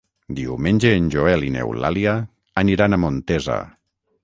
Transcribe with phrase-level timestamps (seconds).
[0.37, 2.15] Diumenge en Joel i n'Eulàlia
[2.65, 3.63] aniran a Montesa.